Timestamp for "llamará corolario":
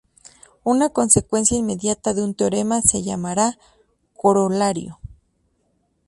3.03-4.99